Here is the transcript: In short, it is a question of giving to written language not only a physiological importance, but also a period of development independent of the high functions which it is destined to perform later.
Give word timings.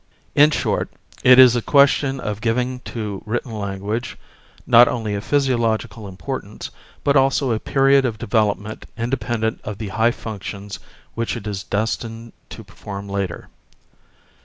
In 0.33 0.49
short, 0.49 0.89
it 1.23 1.37
is 1.37 1.55
a 1.55 1.61
question 1.61 2.19
of 2.19 2.41
giving 2.41 2.79
to 2.85 3.21
written 3.23 3.51
language 3.51 4.17
not 4.65 4.87
only 4.87 5.13
a 5.13 5.21
physiological 5.21 6.07
importance, 6.07 6.71
but 7.03 7.15
also 7.15 7.51
a 7.51 7.59
period 7.59 8.03
of 8.03 8.17
development 8.17 8.87
independent 8.97 9.61
of 9.63 9.77
the 9.77 9.89
high 9.89 10.09
functions 10.09 10.79
which 11.13 11.37
it 11.37 11.45
is 11.45 11.61
destined 11.61 12.33
to 12.49 12.63
perform 12.63 13.07
later. 13.09 13.49